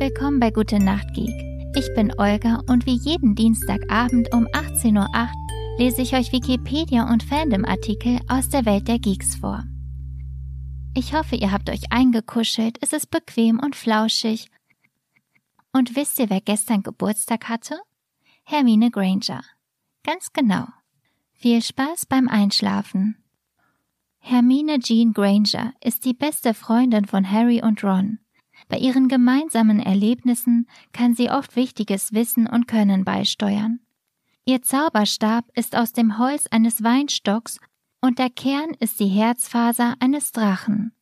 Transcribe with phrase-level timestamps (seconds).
[0.00, 1.28] Willkommen bei Gute Nacht Geek.
[1.76, 5.30] Ich bin Olga und wie jeden Dienstagabend um 18.08 Uhr
[5.76, 9.62] lese ich euch Wikipedia und Fandom-Artikel aus der Welt der Geeks vor.
[10.94, 14.50] Ich hoffe, ihr habt euch eingekuschelt, es ist bequem und flauschig.
[15.74, 17.78] Und wisst ihr, wer gestern Geburtstag hatte?
[18.44, 19.42] Hermine Granger.
[20.02, 20.64] Ganz genau.
[21.34, 23.22] Viel Spaß beim Einschlafen.
[24.18, 28.18] Hermine Jean Granger ist die beste Freundin von Harry und Ron.
[28.68, 33.80] Bei ihren gemeinsamen Erlebnissen kann sie oft wichtiges Wissen und Können beisteuern.
[34.44, 37.58] Ihr Zauberstab ist aus dem Holz eines Weinstocks
[38.00, 40.92] und der Kern ist die Herzfaser eines Drachen.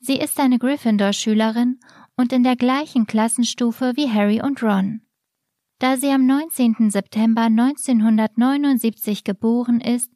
[0.00, 1.78] Sie ist eine Gryffindor-Schülerin
[2.16, 5.02] und in der gleichen Klassenstufe wie Harry und Ron.
[5.78, 6.90] Da sie am 19.
[6.90, 10.12] September 1979 geboren ist,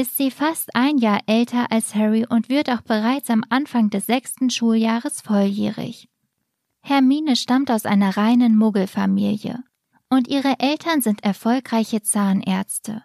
[0.00, 4.06] ist sie fast ein Jahr älter als Harry und wird auch bereits am Anfang des
[4.06, 6.08] sechsten Schuljahres volljährig.
[6.80, 9.62] Hermine stammt aus einer reinen Muggelfamilie
[10.08, 13.04] und ihre Eltern sind erfolgreiche Zahnärzte.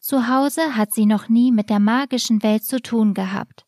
[0.00, 3.64] Zu Hause hat sie noch nie mit der magischen Welt zu tun gehabt.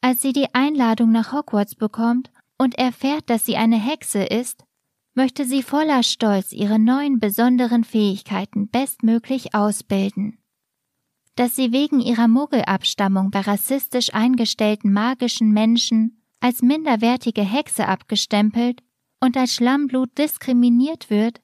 [0.00, 4.64] Als sie die Einladung nach Hogwarts bekommt und erfährt, dass sie eine Hexe ist,
[5.14, 10.39] möchte sie voller Stolz ihre neuen besonderen Fähigkeiten bestmöglich ausbilden
[11.36, 18.82] dass sie wegen ihrer Muggelabstammung bei rassistisch eingestellten magischen Menschen als minderwertige Hexe abgestempelt
[19.20, 21.40] und als Schlammblut diskriminiert wird,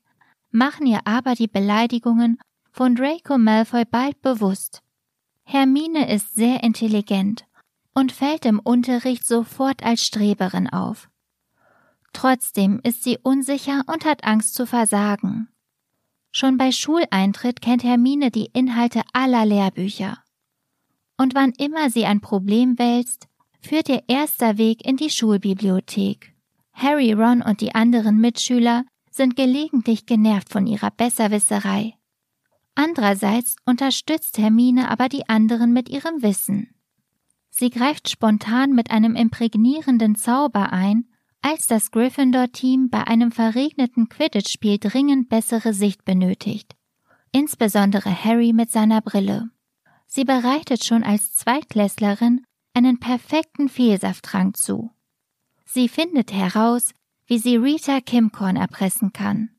[0.51, 2.39] machen ihr aber die Beleidigungen
[2.73, 4.83] von Draco Malfoy bald bewusst.
[5.45, 7.47] Hermine ist sehr intelligent
[7.95, 11.09] und fällt im Unterricht sofort als Streberin auf.
[12.12, 15.48] Trotzdem ist sie unsicher und hat Angst zu versagen.
[16.39, 20.19] Schon bei Schuleintritt kennt Hermine die Inhalte aller Lehrbücher.
[21.17, 23.27] Und wann immer sie ein Problem wälzt,
[23.62, 26.34] führt ihr erster Weg in die Schulbibliothek.
[26.75, 31.95] Harry, Ron und die anderen Mitschüler sind gelegentlich genervt von ihrer Besserwisserei.
[32.74, 36.68] Andererseits unterstützt Hermine aber die anderen mit ihrem Wissen.
[37.48, 41.08] Sie greift spontan mit einem imprägnierenden Zauber ein
[41.46, 46.74] als das Gryffindor-Team bei einem verregneten Quidditch-Spiel dringend bessere Sicht benötigt.
[47.30, 49.51] Insbesondere Harry mit seiner Brille.
[50.08, 54.90] Sie bereitet schon als Zweitklässlerin einen perfekten Fehlsafttrank zu.
[55.64, 56.90] Sie findet heraus,
[57.29, 59.51] wie sie Rita Kimcorn erpressen kann.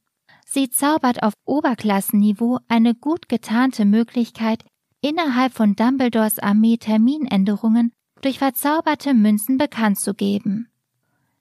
[0.45, 4.65] Sie zaubert auf Oberklassenniveau eine gut getarnte Möglichkeit,
[4.99, 10.67] innerhalb von Dumbledores Armee Terminänderungen durch verzauberte Münzen bekannt zu geben.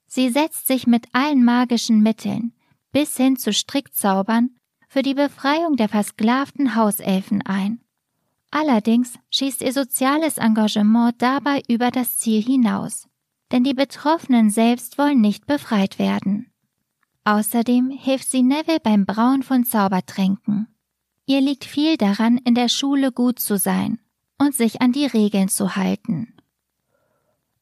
[0.07, 2.53] Sie setzt sich mit allen magischen Mitteln,
[2.91, 4.51] bis hin zu Strickzaubern,
[4.87, 7.81] für die Befreiung der versklavten Hauselfen ein.
[8.49, 13.07] Allerdings schießt ihr soziales Engagement dabei über das Ziel hinaus,
[13.51, 16.51] denn die Betroffenen selbst wollen nicht befreit werden.
[17.25, 20.67] Außerdem hilft sie Neville beim Brauen von Zaubertränken.
[21.25, 23.99] Ihr liegt viel daran, in der Schule gut zu sein
[24.39, 26.36] und sich an die Regeln zu halten.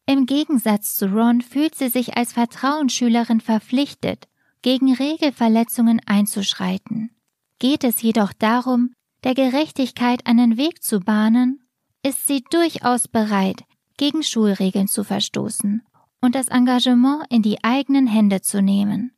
[0.07, 4.27] Im Gegensatz zu Ron fühlt sie sich als Vertrauensschülerin verpflichtet,
[4.61, 7.11] gegen Regelverletzungen einzuschreiten.
[7.59, 8.93] Geht es jedoch darum,
[9.23, 11.63] der Gerechtigkeit einen Weg zu bahnen,
[12.03, 13.63] ist sie durchaus bereit,
[13.97, 15.81] gegen Schulregeln zu verstoßen
[16.21, 19.11] und das Engagement in die eigenen Hände zu nehmen.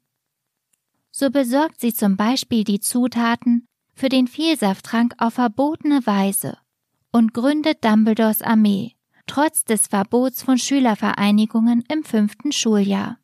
[1.12, 6.58] So besorgt sie zum Beispiel die Zutaten für den Vielsafttrank auf verbotene Weise
[7.12, 8.97] und gründet Dumbledores Armee,
[9.28, 13.20] trotz des Verbots von Schülervereinigungen im fünften Schuljahr.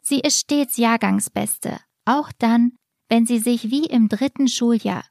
[0.00, 2.72] Sie ist stets Jahrgangsbeste, auch dann,
[3.08, 5.04] wenn sie sich wie im dritten Schuljahr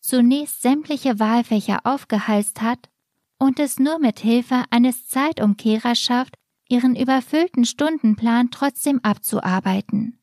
[0.00, 2.88] zunächst sämtliche Wahlfächer aufgehalst hat
[3.38, 6.34] und es nur mit Hilfe eines Zeitumkehrers schafft,
[6.68, 10.18] ihren überfüllten Stundenplan trotzdem abzuarbeiten.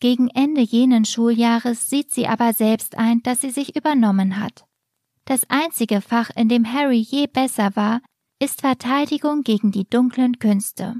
[0.00, 4.66] Gegen Ende jenen Schuljahres sieht sie aber selbst ein, dass sie sich übernommen hat.
[5.24, 8.00] Das einzige Fach, in dem Harry je besser war,
[8.38, 10.96] ist Verteidigung gegen die dunklen Künste.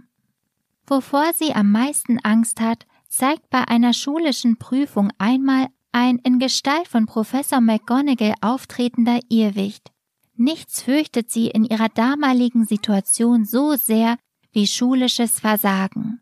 [0.87, 6.89] Wovor sie am meisten Angst hat, zeigt bei einer schulischen Prüfung einmal ein in Gestalt
[6.89, 9.91] von Professor McGonagall auftretender Irrwicht.
[10.35, 14.17] Nichts fürchtet sie in ihrer damaligen Situation so sehr
[14.53, 16.21] wie schulisches Versagen.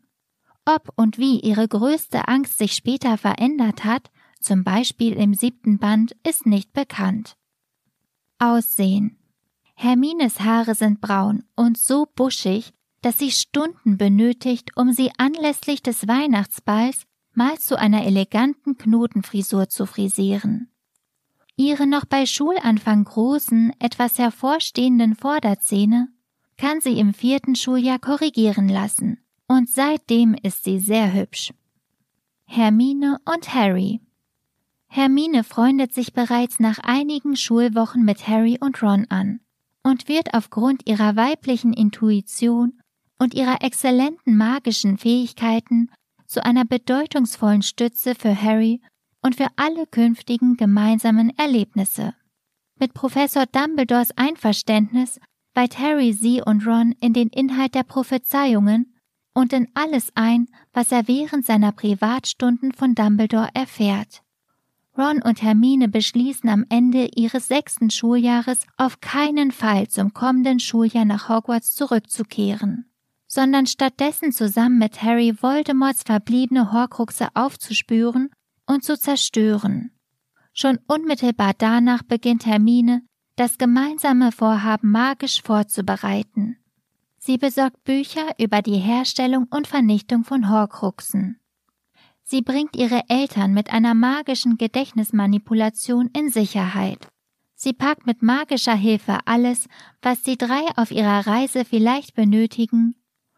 [0.65, 4.09] Ob und wie ihre größte Angst sich später verändert hat,
[4.39, 7.35] zum Beispiel im siebten Band, ist nicht bekannt.
[8.39, 9.17] Aussehen
[9.75, 16.07] Hermines Haare sind braun und so buschig, dass sie Stunden benötigt, um sie anlässlich des
[16.07, 20.69] Weihnachtsballs mal zu einer eleganten Knotenfrisur zu frisieren.
[21.57, 26.07] Ihre noch bei Schulanfang großen, etwas hervorstehenden Vorderzähne
[26.57, 31.53] kann sie im vierten Schuljahr korrigieren lassen, und seitdem ist sie sehr hübsch.
[32.45, 34.01] Hermine und Harry.
[34.87, 39.41] Hermine freundet sich bereits nach einigen Schulwochen mit Harry und Ron an
[39.85, 42.81] und wird aufgrund ihrer weiblichen Intuition
[43.19, 45.91] und ihrer exzellenten magischen Fähigkeiten
[46.25, 48.81] zu einer bedeutungsvollen Stütze für Harry
[49.21, 52.15] und für alle künftigen gemeinsamen Erlebnisse.
[52.79, 55.19] Mit Professor Dumbledores Einverständnis
[55.53, 58.95] weiht Harry sie und Ron in den Inhalt der Prophezeiungen
[59.35, 64.24] und in alles ein, was er während seiner Privatstunden von Dumbledore erfährt.
[64.97, 71.05] Ron und Hermine beschließen am Ende ihres sechsten Schuljahres auf keinen Fall zum kommenden Schuljahr
[71.05, 72.85] nach Hogwarts zurückzukehren,
[73.27, 78.29] sondern stattdessen zusammen mit Harry Voldemorts verbliebene Horcruxe aufzuspüren
[78.65, 79.91] und zu zerstören.
[80.53, 83.01] Schon unmittelbar danach beginnt Hermine,
[83.35, 86.57] das gemeinsame Vorhaben magisch vorzubereiten.
[87.17, 91.41] Sie besorgt Bücher über die Herstellung und Vernichtung von Horcruxen.
[92.27, 97.07] Sie bringt ihre Eltern mit einer magischen Gedächtnismanipulation in Sicherheit.
[97.53, 99.67] Sie packt mit magischer Hilfe alles,
[100.01, 102.95] was die drei auf ihrer Reise vielleicht benötigen,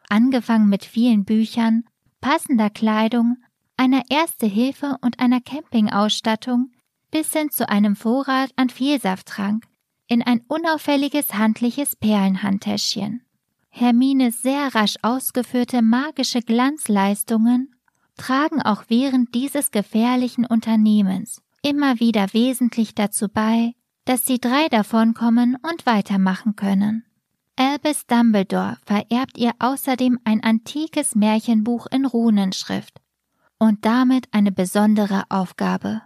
[0.08, 1.84] angefangen mit vielen Büchern,
[2.22, 3.36] passender Kleidung,
[3.76, 6.72] einer Erste Hilfe und einer Campingausstattung
[7.12, 9.66] bis hin zu einem Vorrat an Vielsafttrank
[10.08, 13.22] in ein unauffälliges handliches Perlenhandtäschchen.
[13.70, 17.76] Hermines sehr rasch ausgeführte magische Glanzleistungen
[18.18, 23.74] tragen auch während dieses gefährlichen Unternehmens immer wieder wesentlich dazu bei,
[24.06, 27.04] dass die drei davonkommen und weitermachen können.
[27.56, 33.02] Albus Dumbledore vererbt ihr außerdem ein antikes Märchenbuch in Runenschrift
[33.60, 36.02] und damit eine besondere Aufgabe.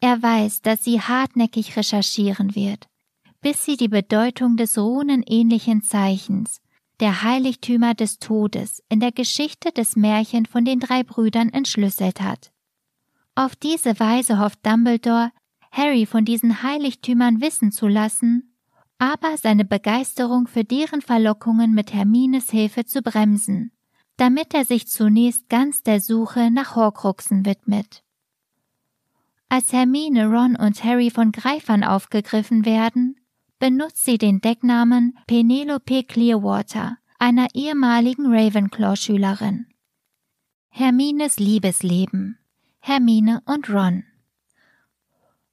[0.00, 2.86] Er weiß, dass sie hartnäckig recherchieren wird,
[3.40, 6.60] bis sie die Bedeutung des runenähnlichen Zeichens
[7.00, 12.52] der Heiligtümer des Todes in der Geschichte des Märchen von den drei Brüdern entschlüsselt hat.
[13.34, 15.30] Auf diese Weise hofft Dumbledore,
[15.70, 18.54] Harry von diesen Heiligtümern wissen zu lassen,
[18.98, 23.70] aber seine Begeisterung für deren Verlockungen mit Hermines Hilfe zu bremsen,
[24.16, 28.02] damit er sich zunächst ganz der Suche nach Horcruxen widmet.
[29.48, 33.16] Als Hermine, Ron und Harry von Greifern aufgegriffen werden,
[33.58, 39.66] benutzt sie den Decknamen Penelope Clearwater, einer ehemaligen Ravenclaw-Schülerin.
[40.68, 42.38] Hermines Liebesleben
[42.78, 44.04] Hermine und Ron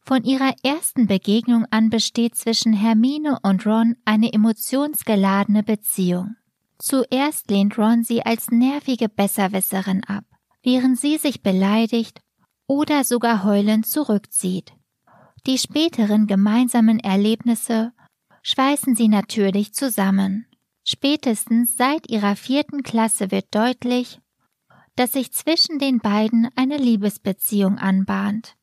[0.01, 6.35] Von ihrer ersten Begegnung an besteht zwischen Hermine und Ron eine emotionsgeladene Beziehung.
[6.77, 10.25] Zuerst lehnt Ron sie als nervige Besserwisserin ab,
[10.61, 12.21] während sie sich beleidigt
[12.67, 14.73] oder sogar heulend zurückzieht.
[15.47, 17.93] Die späteren gemeinsamen Erlebnisse
[18.45, 20.45] schweißen sie natürlich zusammen.
[20.83, 24.21] Spätestens seit ihrer vierten Klasse wird deutlich,
[24.95, 28.55] dass sich zwischen den beiden eine Liebesbeziehung anbahnt.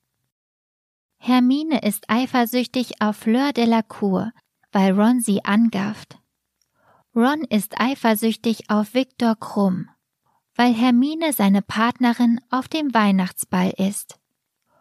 [1.19, 4.31] Hermine ist eifersüchtig auf Fleur de la Cour,
[4.71, 6.17] weil Ron sie angafft.
[7.15, 9.91] Ron ist eifersüchtig auf Viktor Krumm,
[10.55, 14.17] weil Hermine seine Partnerin auf dem Weihnachtsball ist.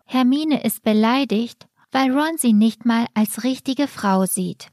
[0.06, 4.71] Hermine ist beleidigt, weil Ron sie nicht mal als richtige Frau sieht.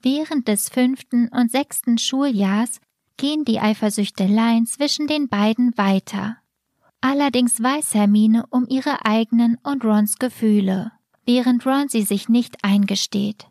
[0.00, 2.80] Während des fünften und sechsten Schuljahrs
[3.16, 6.36] gehen die Eifersüchteleien zwischen den beiden weiter.
[7.00, 10.92] Allerdings weiß Hermine um ihre eigenen und Rons Gefühle,
[11.26, 13.46] während Ron sie sich nicht eingesteht.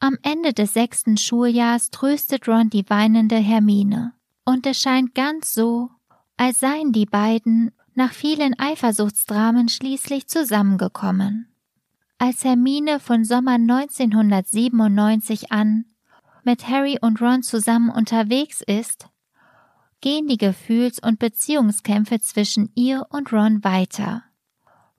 [0.00, 4.12] Am Ende des sechsten Schuljahrs tröstet Ron die weinende Hermine,
[4.44, 5.90] und es scheint ganz so,
[6.36, 11.48] als seien die beiden nach vielen Eifersuchtsdramen schließlich zusammengekommen.
[12.20, 15.84] Als Hermine von Sommer 1997 an
[16.42, 19.08] mit Harry und Ron zusammen unterwegs ist,
[20.00, 24.24] gehen die Gefühls- und Beziehungskämpfe zwischen ihr und Ron weiter.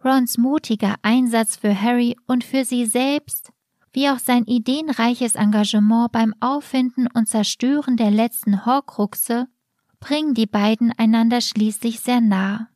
[0.04, 3.52] Rons mutiger Einsatz für Harry und für sie selbst,
[3.92, 9.50] wie auch sein ideenreiches Engagement beim Auffinden und Zerstören der letzten Horcruxe,
[10.00, 12.70] bringen die beiden einander schließlich sehr nah.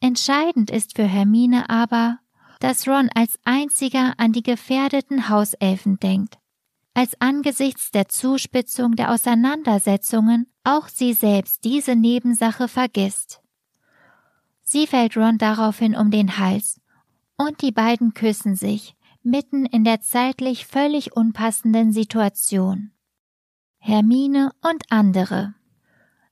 [0.00, 2.18] Entscheidend ist für Hermine aber,
[2.60, 6.38] dass Ron als einziger an die gefährdeten Hauselfen denkt,
[6.94, 13.40] als angesichts der Zuspitzung der Auseinandersetzungen auch sie selbst diese Nebensache vergisst.
[14.62, 16.80] Sie fällt Ron daraufhin um den Hals,
[17.36, 22.90] und die beiden küssen sich, mitten in der zeitlich völlig unpassenden Situation.
[23.78, 25.54] Hermine und andere.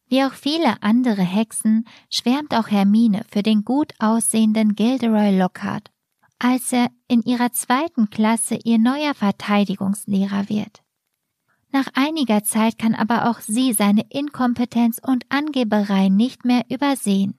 [0.08, 5.90] Wie auch viele andere Hexen schwärmt auch Hermine für den gut aussehenden Gilderoy Lockhart
[6.38, 10.82] als er in ihrer zweiten Klasse ihr neuer Verteidigungslehrer wird.
[11.72, 17.38] Nach einiger Zeit kann aber auch sie seine Inkompetenz und Angeberei nicht mehr übersehen.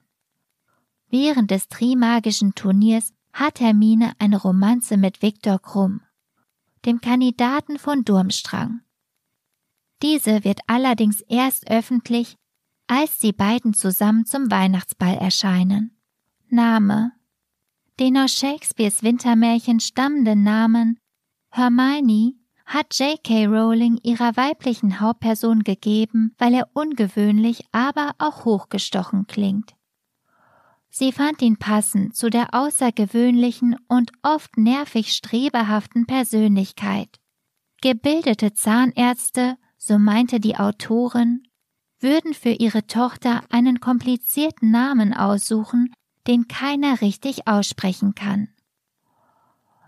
[1.08, 6.02] Während des Trimagischen Turniers hat Hermine eine Romanze mit Viktor Krumm,
[6.84, 8.80] dem Kandidaten von Durmstrang.
[10.02, 12.36] Diese wird allerdings erst öffentlich,
[12.86, 15.98] als die beiden zusammen zum Weihnachtsball erscheinen.
[16.48, 17.12] Name
[17.98, 21.00] Den aus Shakespeares Wintermärchen stammenden Namen
[21.50, 23.46] Hermione hat J.K.
[23.46, 29.74] Rowling ihrer weiblichen Hauptperson gegeben, weil er ungewöhnlich, aber auch hochgestochen klingt.
[30.90, 37.18] Sie fand ihn passend zu der außergewöhnlichen und oft nervig strebehaften Persönlichkeit.
[37.80, 41.42] Gebildete Zahnärzte, so meinte die Autorin,
[41.98, 45.92] würden für ihre Tochter einen komplizierten Namen aussuchen,
[46.28, 48.48] den keiner richtig aussprechen kann.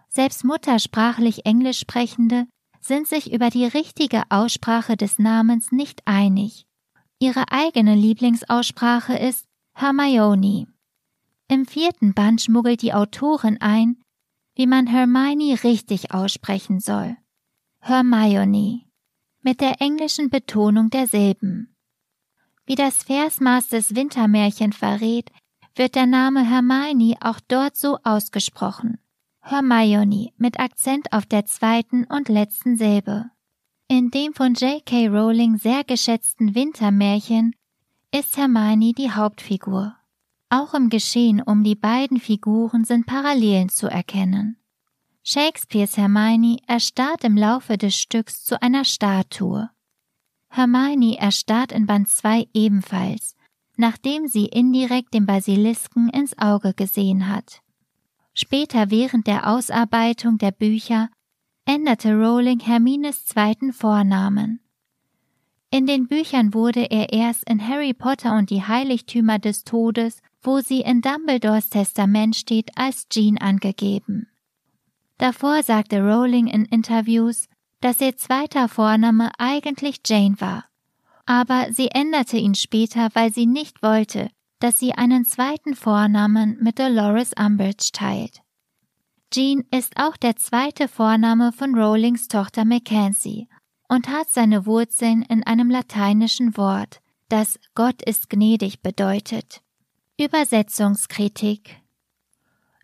[0.08, 2.46] Selbst muttersprachlich Englisch sprechende
[2.80, 6.66] sind sich über die richtige Aussprache des Namens nicht einig.
[7.20, 10.66] Ihre eigene Lieblingsaussprache ist Hermione.
[11.48, 14.00] Im vierten Band schmuggelt die Autorin ein,
[14.56, 17.16] wie man Hermione richtig aussprechen soll.
[17.80, 18.86] Hermione.
[19.42, 21.76] Mit der englischen Betonung derselben.
[22.66, 25.30] Wie das Versmaß des Wintermärchen verrät,
[25.74, 28.98] wird der Name Hermione auch dort so ausgesprochen.
[29.40, 33.30] Hermione mit Akzent auf der zweiten und letzten Silbe.
[33.88, 35.08] In dem von J.K.
[35.08, 37.56] Rowling sehr geschätzten Wintermärchen
[38.12, 39.96] ist Hermione die Hauptfigur.
[40.48, 44.56] Auch im Geschehen um die beiden Figuren sind Parallelen zu erkennen.
[45.22, 49.70] Shakespeares Hermione erstarrt im Laufe des Stücks zu einer Statue.
[50.48, 53.36] Hermione erstarrt in Band 2 ebenfalls,
[53.80, 57.60] nachdem sie indirekt den Basilisken ins Auge gesehen hat.
[58.32, 61.10] Später während der Ausarbeitung der Bücher
[61.64, 64.60] änderte Rowling Hermines zweiten Vornamen.
[65.72, 70.60] In den Büchern wurde er erst in Harry Potter und die Heiligtümer des Todes wo
[70.60, 74.28] sie in Dumbledores Testament steht, als Jean angegeben.
[75.18, 77.46] Davor sagte Rowling in Interviews,
[77.80, 80.64] dass ihr zweiter Vorname eigentlich Jane war.
[81.30, 86.80] Aber sie änderte ihn später, weil sie nicht wollte, dass sie einen zweiten Vornamen mit
[86.80, 88.40] Dolores Umbridge teilt.
[89.32, 93.46] Jean ist auch der zweite Vorname von Rowlings Tochter Mackenzie
[93.88, 99.62] und hat seine Wurzeln in einem lateinischen Wort, das Gott ist gnädig bedeutet.
[100.18, 101.76] Übersetzungskritik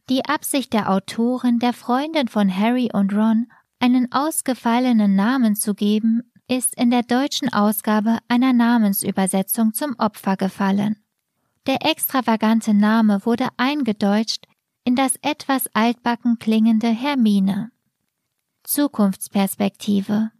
[0.08, 3.48] Die Absicht der Autorin, der Freundin von Harry und Ron
[3.80, 10.96] einen ausgefallenen Namen zu geben, ist in der deutschen Ausgabe einer Namensübersetzung zum Opfer gefallen.
[11.66, 14.46] Der extravagante Name wurde eingedeutscht
[14.84, 17.72] in das etwas altbacken klingende Hermine.
[18.62, 20.30] Zukunftsperspektive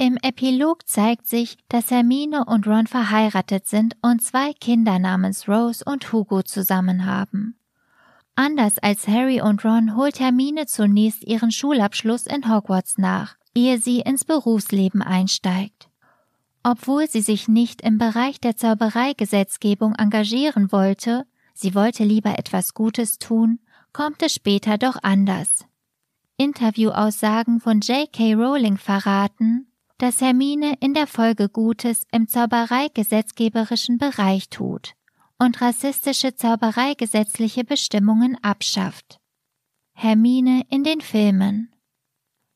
[0.00, 5.84] im Epilog zeigt sich, dass Hermine und Ron verheiratet sind und zwei Kinder namens Rose
[5.84, 7.58] und Hugo zusammen haben.
[8.36, 14.00] Anders als Harry und Ron holt Hermine zunächst ihren Schulabschluss in Hogwarts nach, ehe sie
[14.00, 15.88] ins Berufsleben einsteigt.
[16.62, 23.18] Obwohl sie sich nicht im Bereich der Zaubereigesetzgebung engagieren wollte, sie wollte lieber etwas Gutes
[23.18, 23.58] tun,
[23.92, 25.64] kommt es später doch anders.
[26.36, 28.34] Interviewaussagen von J.K.
[28.34, 34.92] Rowling verraten, dass Hermine in der Folge Gutes im Zaubereigesetzgeberischen Bereich tut
[35.40, 39.18] und rassistische Zaubereigesetzliche Bestimmungen abschafft.
[39.94, 41.72] Hermine in den Filmen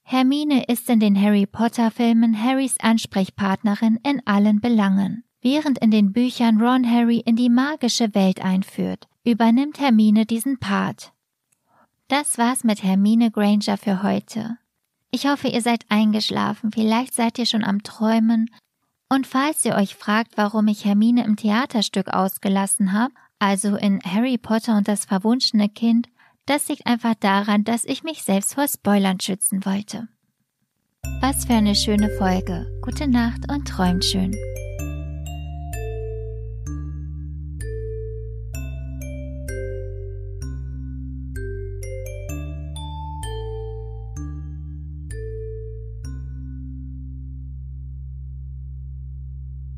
[0.03, 5.25] Hermine ist in den Harry Potter Filmen Harrys Ansprechpartnerin in allen Belangen.
[5.41, 11.13] Während in den Büchern Ron Harry in die magische Welt einführt, übernimmt Hermine diesen Part.
[12.09, 14.59] Das war's mit Hermine Granger für heute.
[15.11, 18.51] Ich hoffe, ihr seid eingeschlafen, vielleicht seid ihr schon am Träumen.
[19.09, 24.39] Und falls ihr euch fragt, warum ich Hermine im Theaterstück ausgelassen habe, also in Harry
[24.39, 26.09] Potter und das verwunschene Kind,
[26.47, 30.09] das liegt einfach daran, dass ich mich selbst vor Spoilern schützen wollte.
[31.21, 32.67] Was für eine schöne Folge.
[32.83, 34.35] Gute Nacht und träumt schön.